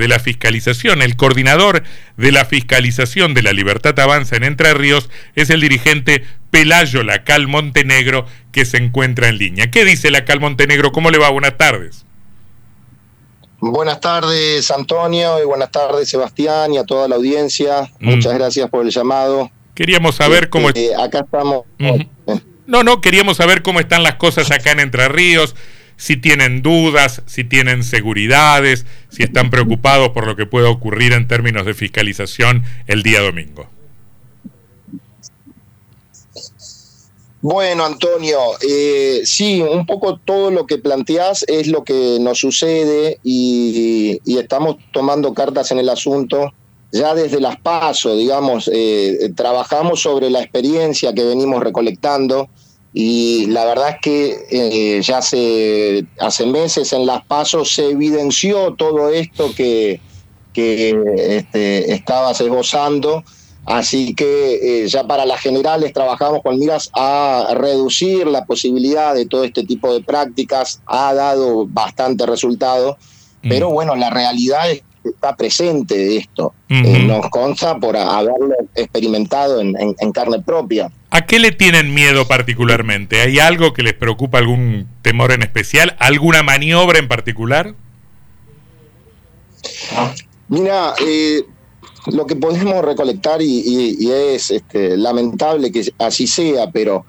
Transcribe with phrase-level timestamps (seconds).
[0.00, 1.02] de la fiscalización.
[1.02, 1.84] El coordinador
[2.16, 7.46] de la fiscalización de la Libertad Avanza en Entre Ríos es el dirigente Pelayo Lacal
[7.46, 9.70] Montenegro que se encuentra en línea.
[9.70, 10.90] ¿Qué dice Lacal Montenegro?
[10.90, 11.30] ¿Cómo le va?
[11.30, 12.04] Buenas tardes.
[13.60, 17.90] Buenas tardes, Antonio, y buenas tardes, Sebastián, y a toda la audiencia.
[18.00, 18.14] Mm.
[18.14, 19.50] Muchas gracias por el llamado.
[19.74, 20.70] Queríamos saber cómo...
[20.70, 21.64] Eh, acá estamos...
[22.66, 25.56] No, no, queríamos saber cómo están las cosas acá en Entre Ríos,
[26.00, 31.28] si tienen dudas, si tienen seguridades, si están preocupados por lo que pueda ocurrir en
[31.28, 33.68] términos de fiscalización el día domingo.
[37.42, 43.18] Bueno, Antonio, eh, sí, un poco todo lo que planteás es lo que nos sucede
[43.22, 46.50] y, estamos tomando cartas en el asunto.
[46.92, 52.48] Ya desde las pasos, digamos, eh, trabajamos sobre la experiencia que venimos recolectando
[52.92, 58.74] y la verdad es que eh, ya hace, hace meses en las pasos se evidenció
[58.74, 60.00] todo esto que,
[60.52, 60.98] que
[61.36, 63.22] este, estabas esbozando
[63.66, 69.26] Así que eh, ya para las generales trabajamos con miras a reducir la posibilidad de
[69.26, 70.80] todo este tipo de prácticas.
[70.86, 72.96] Ha dado bastante resultado,
[73.42, 73.72] pero mm.
[73.72, 76.54] bueno, la realidad es está presente de esto.
[76.68, 80.90] Eh, nos consta por haberlo experimentado en, carne propia.
[81.10, 83.20] ¿A qué le tienen miedo particularmente?
[83.20, 85.96] ¿Hay algo que les preocupa, algún temor en especial?
[85.98, 87.74] ¿Alguna maniobra en particular?
[90.48, 91.44] Mira, eh,
[92.06, 97.04] lo que podemos recolectar, y, es este, lamentable que así sea, pero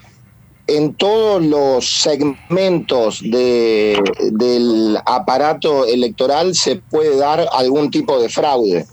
[0.68, 8.86] en todos los segmentos del aparato electoral se puede dar algún tipo de fraude.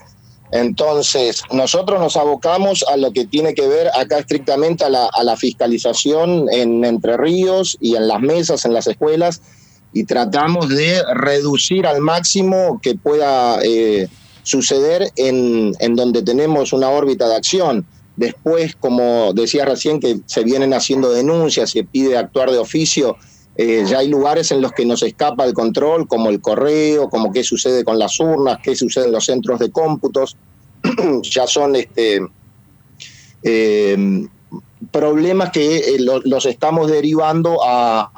[0.51, 6.47] Entonces, nosotros nos abocamos a lo que tiene que ver acá estrictamente a la, fiscalización
[6.51, 9.43] en Entre Ríos y en las mesas, en las escuelas,
[9.93, 14.09] y tratamos de reducir al máximo que pueda eh,
[14.43, 17.87] suceder en, en donde tenemos una órbita de acción.
[18.19, 23.17] Después, como decía recién, que se vienen haciendo denuncias, se pide actuar de oficio,
[23.57, 27.33] eh, ya hay lugares en los que nos escapa el control, como el correo, como
[27.33, 30.37] qué sucede con las urnas, qué sucede en los centros de cómputos.
[31.23, 32.21] ya son este,
[33.45, 34.27] eh,
[34.91, 38.11] problemas que eh, los estamos derivando a,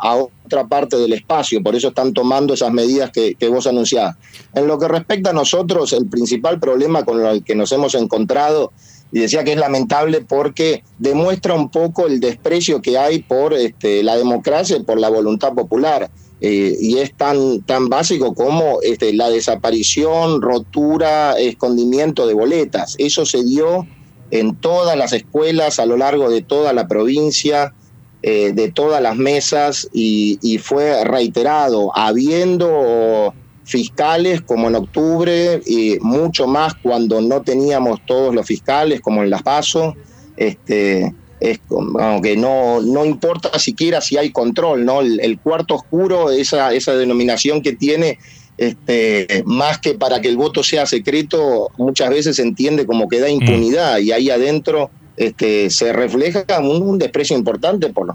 [0.44, 4.16] otra parte del espacio, por eso están tomando esas medidas que, vos anunciás.
[4.54, 8.72] En lo que respecta a nosotros, el principal problema con el que nos hemos encontrado,
[9.12, 14.02] y decía que es lamentable porque demuestra un poco el desprecio que hay por este,
[14.02, 16.10] la democracia y por la voluntad popular.
[16.42, 22.94] Eh, y es tan, tan básico como este, la desaparición, rotura, escondimiento de boletas.
[22.98, 23.86] Eso se dio
[24.30, 27.74] en todas las escuelas a lo largo de toda la provincia,
[28.22, 33.34] eh, de todas las mesas, y, fue reiterado, habiendo
[33.70, 39.30] fiscales como en octubre, y mucho más cuando no teníamos todos los fiscales, como en
[39.30, 39.94] Las Paso,
[40.36, 45.00] este, es como que no, no importa siquiera si hay control, ¿no?
[45.00, 48.18] El, cuarto oscuro, esa, esa denominación que tiene,
[48.58, 53.20] este, más que para que el voto sea secreto, muchas veces se entiende como que
[53.20, 53.30] da mm.
[53.30, 58.06] impunidad y ahí adentro este, se refleja un, desprecio importante por,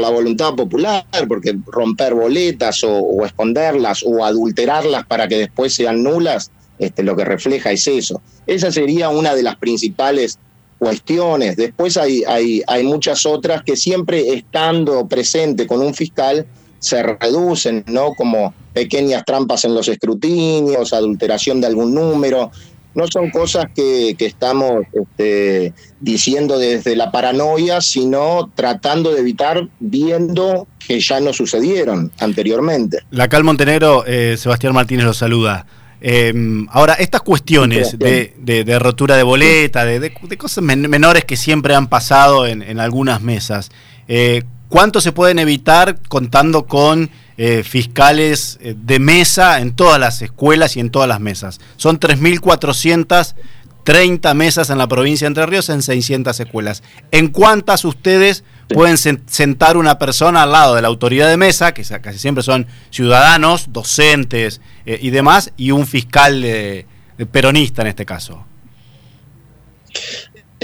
[0.00, 6.52] la voluntad popular, porque romper boletas o, esconderlas o adulterarlas para que después sean nulas,
[6.78, 8.22] este, lo que refleja es eso.
[8.46, 10.38] Esa sería una de las principales
[10.78, 11.56] cuestiones.
[11.56, 16.46] Después hay, hay, hay muchas otras que siempre estando presente con un fiscal
[16.78, 18.14] se reducen, ¿no?
[18.14, 22.52] Como pequeñas trampas en los escrutinios, adulteración de algún número.
[22.94, 30.66] No son cosas que, estamos este, diciendo desde la paranoia, sino tratando de evitar viendo
[30.86, 32.98] que ya no sucedieron anteriormente.
[33.10, 35.66] La Cal Montenegro, eh, Sebastián Martínez lo saluda.
[36.06, 42.46] Em, ahora, estas cuestiones de, rotura de boleta, de, cosas menores que siempre han pasado
[42.46, 43.70] en, algunas mesas,
[44.06, 50.22] eh, ¿cuánto se pueden evitar contando con eh, fiscales eh, de mesa en todas las
[50.22, 51.60] escuelas y en todas las mesas?
[51.76, 56.82] Son 3.430 mesas en la provincia de Entre Ríos en 600 escuelas.
[57.10, 61.84] ¿En cuántas ustedes pueden sentar una persona al lado de la autoridad de mesa, que
[62.00, 66.86] casi siempre son ciudadanos, docentes eh, y demás, y un fiscal
[67.30, 68.46] peronista en este caso?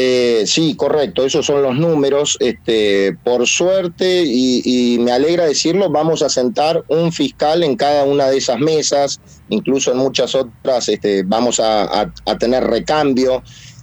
[0.03, 2.39] Eh, sí, correcto, esos son los números.
[2.41, 8.29] Este, por suerte, y, me alegra decirlo, vamos a sentar un fiscal en cada una
[8.29, 9.21] de esas mesas,
[9.51, 13.43] incluso en muchas otras este, vamos a, tener recambio.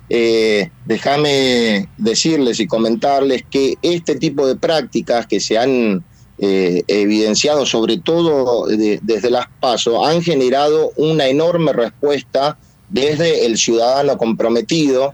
[0.10, 6.04] Eh, déjame decirles y comentarles que este tipo de prácticas que se han
[6.40, 12.58] evidenciado, sobre todo desde las PASO, han generado una enorme respuesta
[12.90, 15.14] desde el ciudadano comprometido,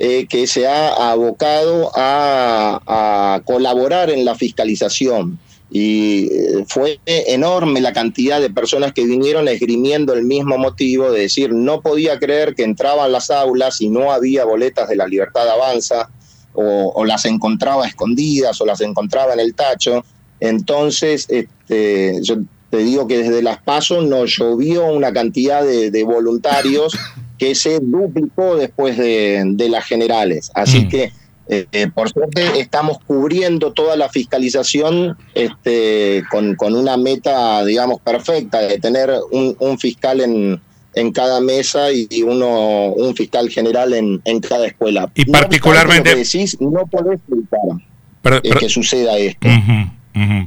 [0.00, 5.38] que se ha abocado a, colaborar en la fiscalización
[5.70, 11.20] y eh, fue enorme la cantidad de personas que vinieron esgrimiendo el mismo motivo de
[11.20, 15.48] decir no podía creer que entraban las aulas y no había boletas de la libertad
[15.48, 16.10] avanza
[16.54, 20.04] o, las encontraba escondidas o las encontraba en el tacho.
[20.40, 22.38] Entonces, este, yo
[22.70, 26.96] te digo que desde las pasos nos llovió una cantidad de, voluntarios
[27.40, 30.52] que se duplicó después de, las generales.
[30.54, 30.88] Así mm.
[30.88, 31.12] que
[31.48, 38.60] eh, eh, por suerte estamos cubriendo toda la fiscalización este, con, una meta, digamos, perfecta,
[38.60, 40.60] de tener un, fiscal en,
[40.94, 45.10] en cada mesa y, uno un fiscal general en, en cada escuela.
[45.14, 46.14] Y particularmente...
[46.14, 49.48] decís, no podés evitar que suceda esto.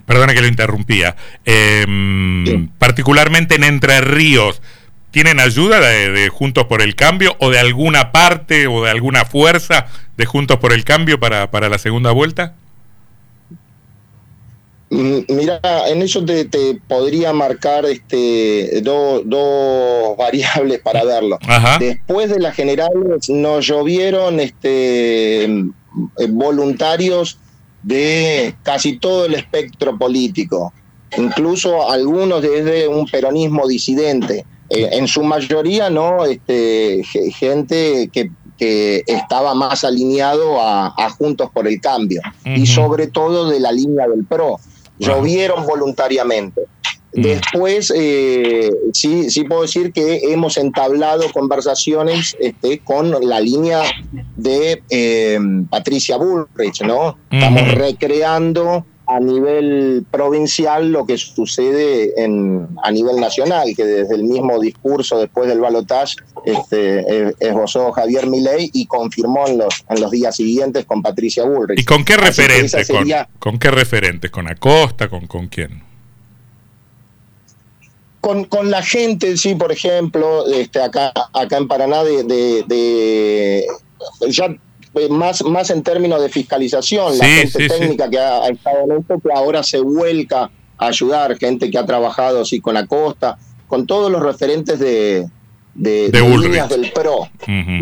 [0.05, 1.15] Perdona que lo interrumpía.
[1.43, 4.61] Em, particularmente en Entre Ríos,
[5.13, 9.85] ¿Tienen ayuda de, Juntos por el Cambio o de alguna parte o de alguna fuerza
[10.17, 12.55] de Juntos por el Cambio para, para la segunda vuelta?
[14.89, 16.47] Mm, mira, en eso te,
[16.87, 19.23] podría marcar este, dos
[20.17, 21.37] variables para verlo.
[21.79, 25.67] Después de las generales nos llovieron este, eh,
[26.27, 27.37] voluntarios
[27.83, 30.73] de casi todo el espectro político,
[31.15, 34.43] incluso algunos desde un peronismo disidente.
[34.73, 36.25] Eh, en su mayoría, ¿no?
[36.25, 38.31] Este, gente que,
[39.07, 44.23] estaba más alineado a, Juntos por el Cambio y sobre todo de la línea del
[44.23, 44.57] PRO.
[44.99, 46.61] Llovieron voluntariamente.
[47.11, 53.81] Después, eh, sí, sí puedo decir que hemos entablado conversaciones este, con la línea
[54.37, 57.17] de eh, Patricia Bullrich, ¿no?
[57.29, 64.23] Estamos recreando a nivel provincial lo que sucede en, a nivel nacional, que desde el
[64.23, 66.15] mismo discurso después del balotaje
[66.45, 71.79] este, esbozó Javier Milei y confirmó en los, en los días siguientes con Patricia Bullrich.
[71.79, 72.87] ¿Y con qué referentes?
[73.37, 74.31] con, qué referentes?
[74.31, 75.07] ¿Con Acosta?
[75.09, 75.83] ¿Con, con quién?
[78.19, 83.67] Con, con, la gente, sí, por ejemplo, este, acá, acá en Paraná, de, de
[84.29, 84.55] ya
[85.09, 89.29] más, más en términos de fiscalización, la gente técnica que ha, estado en esto, que
[89.33, 93.37] ahora se vuelca a ayudar, gente que ha trabajado así con la costa,
[93.67, 95.27] con todos los referentes de,
[95.73, 97.27] de, líneas del PRO,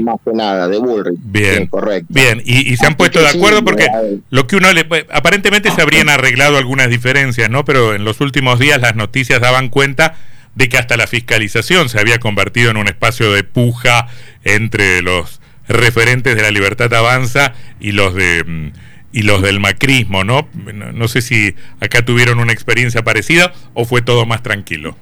[0.01, 1.19] más que nada, de Bullrich.
[1.21, 2.07] Bien, correcto.
[2.09, 3.87] Bien, y, se han puesto de acuerdo porque
[4.29, 4.85] lo que uno le.
[5.11, 7.65] Aparentemente se habrían arreglado algunas diferencias, ¿no?
[7.65, 10.15] Pero en los últimos días las noticias daban cuenta
[10.55, 14.07] de que hasta la fiscalización se había convertido en un espacio de puja
[14.43, 15.40] entre los
[15.73, 18.71] referentes de la libertad avanza y los de mm,
[19.13, 20.47] y los del macrismo, ¿no?
[20.94, 24.95] No sé si acá tuvieron una experiencia parecida o fue todo más tranquilo.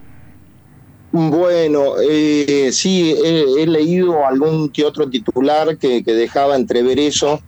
[1.11, 7.41] Bueno, eh, sí, he, leído algún que otro titular que, dejaba entrever eso.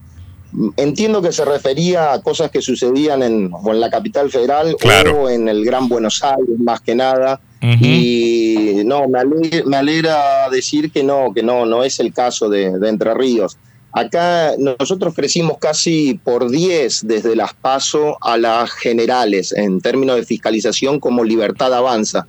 [0.76, 4.76] Entiendo que se refería a cosas que sucedían en, en la capital federal
[5.16, 7.40] o en el Gran Buenos Aires, más que nada.
[7.62, 13.14] Y no, me alegra, decir que no, que no, no es el caso de, Entre
[13.14, 13.58] Ríos.
[13.94, 20.24] Acá nosotros crecimos casi por 10 desde las PASO a las generales en términos de
[20.24, 22.26] fiscalización como libertad avanza.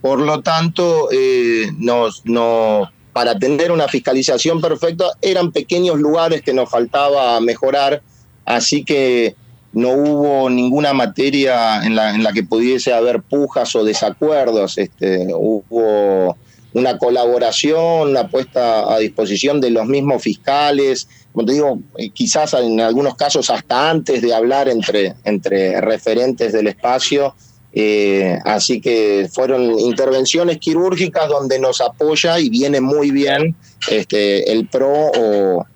[0.00, 6.54] Por lo tanto, eh, nos, no, para tener una fiscalización perfecta eran pequeños lugares que
[6.54, 8.02] nos faltaba mejorar,
[8.44, 9.34] así que
[9.72, 14.76] no hubo ninguna materia en la, que pudiese haber pujas o desacuerdos.
[14.78, 16.36] Este, hubo
[16.74, 22.54] una colaboración, una puesta a disposición de los mismos fiscales, como te digo, eh, quizás
[22.54, 27.34] en algunos casos hasta antes de hablar entre, entre referentes del espacio.
[27.74, 33.56] Eh, así que fueron intervenciones quirúrgicas donde nos apoya y viene muy bien
[33.88, 35.66] este, el PRO o,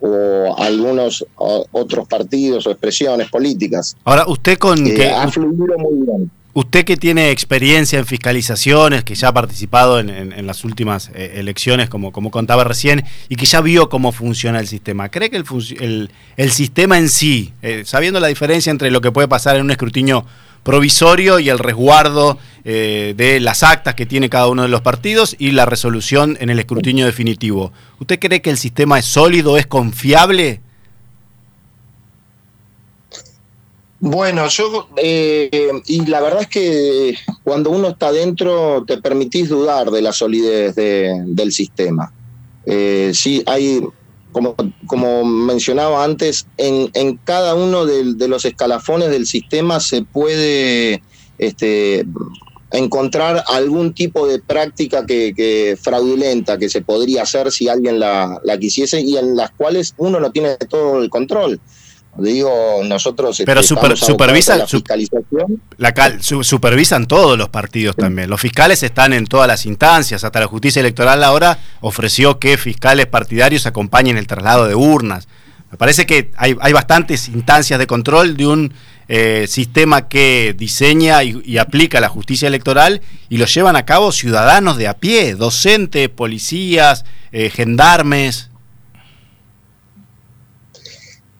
[0.00, 3.96] o algunos otros partidos o expresiones políticas.
[4.04, 4.86] Ahora, usted con...
[4.86, 6.30] Eh, que, ha fluido muy bien.
[6.56, 11.90] Usted que tiene experiencia en fiscalizaciones, que ya ha participado en, las últimas eh, elecciones,
[11.90, 16.10] como, como contaba recién, y que ya vio cómo funciona el sistema, ¿cree que el,
[16.38, 19.70] el, sistema en sí, eh, sabiendo la diferencia entre lo que puede pasar en un
[19.70, 20.24] escrutinio
[20.62, 25.36] provisorio y el resguardo eh, de las actas que tiene cada uno de los partidos
[25.38, 27.70] y la resolución en el escrutinio definitivo.
[28.00, 30.62] ¿Usted cree que el sistema es sólido, es confiable?
[33.98, 39.90] Bueno, yo, eh, y la verdad es que cuando uno está dentro te permitís dudar
[39.90, 42.12] de la solidez del sistema.
[42.66, 43.80] Eh, sí, hay
[44.86, 51.02] como, mencionaba antes, en, en cada uno de, de, los escalafones del sistema se puede
[51.38, 52.04] este,
[52.70, 58.38] encontrar algún tipo de práctica que, que, fraudulenta que se podría hacer si alguien la,
[58.44, 61.58] la quisiese y en las cuales uno no tiene todo el control
[62.18, 65.62] digo, nosotros Pero este, super, supervisan la fiscalización.
[65.76, 68.02] La cal, su, supervisan todos los partidos sí.
[68.02, 68.30] también.
[68.30, 70.24] Los fiscales están en todas las instancias.
[70.24, 75.28] Hasta la justicia electoral ahora ofreció que fiscales partidarios acompañen el traslado de urnas.
[75.70, 78.72] Me parece que hay, hay bastantes instancias de control de un
[79.08, 84.10] eh, sistema que diseña y, y, aplica la justicia electoral y lo llevan a cabo
[84.10, 88.50] ciudadanos de a pie, docentes, policías, eh, gendarmes.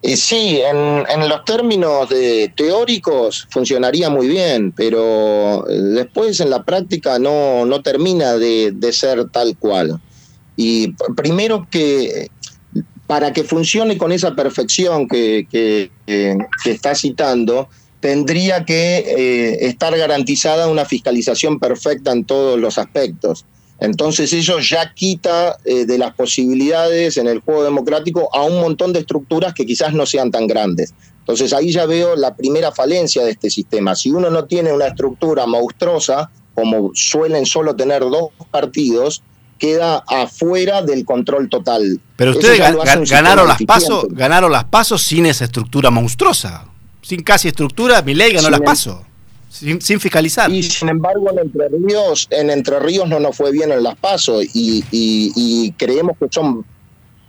[0.07, 6.49] Eh, sí, en, en, los términos de teóricos funcionaría muy bien, pero eh, después en
[6.49, 9.99] la práctica no, no termina de, de, ser tal cual.
[10.55, 12.31] Y primero que
[13.05, 17.67] para que funcione con esa perfección que, que, que está citando,
[17.99, 23.43] tendría que eh, estar garantizada una fiscalización perfecta en todos los aspectos.
[23.79, 28.91] Entonces eso ya quita eh, de las posibilidades en el juego democrático a un montón
[28.91, 30.93] de estructuras que quizás no sean tan grandes.
[31.19, 33.95] Entonces ahí ya veo la primera falencia de este sistema.
[33.95, 39.21] Si uno no tiene una estructura monstruosa, como suelen solo tener dos partidos,
[39.59, 41.99] queda afuera del control total.
[42.15, 46.65] Pero ustedes gan ganaron las pasos, ganaron las pasos sin esa estructura monstruosa.
[47.01, 48.97] Sin casi estructura, mi ley ganó sin las pasos.
[49.59, 50.51] Sin, sin, fiscalizar.
[50.51, 53.95] Y sin embargo, en Entre Ríos, en Entre Ríos no nos fue bien en las
[53.95, 56.65] pasos y, y, y, creemos que son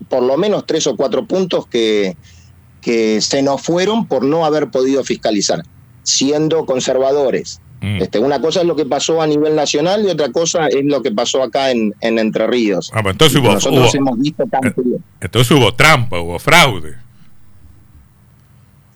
[0.09, 2.17] por lo menos tres o cuatro puntos que,
[2.81, 5.63] que se nos fueron por no haber podido fiscalizar,
[6.03, 7.61] siendo conservadores.
[7.81, 8.03] Mm.
[8.03, 11.03] Este, una cosa es lo que pasó a nivel nacional y otra cosa es lo
[11.03, 12.91] que pasó acá en, en Entre Ríos.
[12.93, 14.83] Ah, entonces hubo, nosotros hubo, hemos visto tanto...
[15.21, 17.08] entonces hubo trampa, hubo fraude.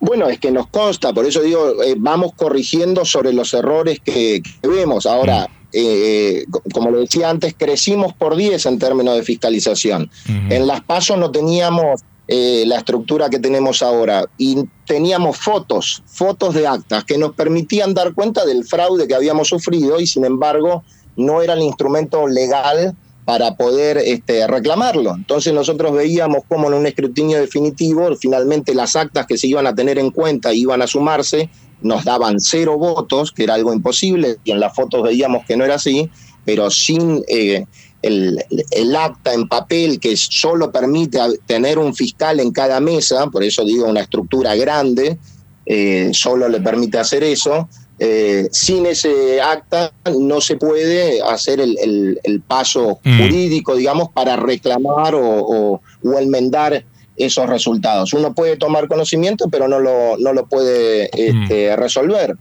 [0.05, 4.43] Bueno, es que nos consta, por eso digo, eh, vamos corrigiendo sobre los errores que,
[4.61, 5.05] que vemos.
[5.05, 6.43] Ahora, eh,
[6.73, 10.11] como lo decía antes, crecimos por 10 en términos de fiscalización.
[10.27, 10.53] Uh -huh.
[10.55, 16.53] En las pasos no teníamos eh, la estructura que tenemos ahora y teníamos fotos, fotos
[16.53, 20.83] de actas que nos permitían dar cuenta del fraude que habíamos sufrido y sin embargo
[21.15, 22.93] no era el instrumento legal
[23.25, 25.15] para poder este, reclamarlo.
[25.15, 29.75] Entonces nosotros veíamos cómo en un escrutinio definitivo finalmente las actas que se iban a
[29.75, 31.49] tener en cuenta iban a sumarse,
[31.81, 35.65] nos daban cero votos, que era algo imposible, y en las fotos veíamos que no
[35.65, 36.09] era así,
[36.45, 37.65] pero sin eh,
[38.01, 43.63] el, acta en papel que solo permite tener un fiscal en cada mesa, por eso
[43.63, 45.17] digo una estructura grande,
[45.65, 47.69] eh, solo le permite hacer eso,
[48.05, 53.17] eh, sin ese acta no se puede hacer el, el, el paso mm.
[53.17, 56.83] jurídico, digamos, para reclamar o, o, o, enmendar
[57.15, 58.11] esos resultados.
[58.11, 61.79] Uno puede tomar conocimiento, pero no lo, no lo puede este, mm.
[61.79, 62.35] resolver.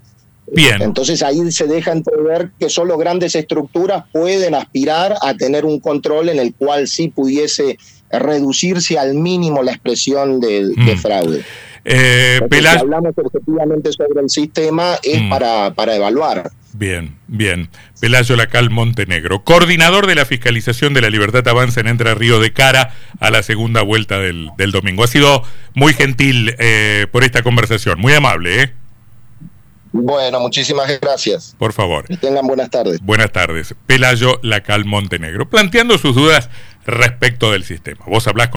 [0.49, 0.83] Bien.
[0.83, 6.29] Entonces ahí se deja entrever que solo grandes estructuras pueden aspirar a tener un control
[6.29, 7.79] en el cual sí pudiese
[8.11, 10.87] reducirse al mínimo la expresión de, mm.
[10.87, 11.45] de fraude.
[11.85, 12.41] Eh.
[12.51, 15.29] Si hablamos objetivamente sobre el sistema es mm.
[15.31, 16.51] para, para evaluar.
[16.75, 17.69] Bien, bien.
[18.01, 22.53] Pelayo Lacal Montenegro, coordinador de la fiscalización de la libertad avanza en Entre Río de
[22.53, 25.05] cara a la segunda vuelta del, del domingo.
[25.05, 25.43] Ha sido
[25.75, 28.73] muy gentil eh, por esta conversación, muy amable, ¿eh?
[29.93, 31.55] Bueno, muchísimas gracias.
[31.59, 32.07] Por favor.
[32.07, 32.99] Que tengan buenas tardes.
[33.03, 33.75] Buenas tardes.
[33.87, 36.49] Pelayo Lacal Montenegro, planteando sus dudas
[36.87, 38.03] respecto del sistema.
[38.07, 38.49] Vos hablás